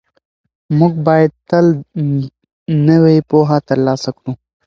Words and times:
موږ 0.77 0.93
باید 1.07 1.31
تل 1.49 1.65
نوې 2.89 3.17
پوهه 3.29 3.57
ترلاسه 3.69 4.09
کړو. 4.17 4.31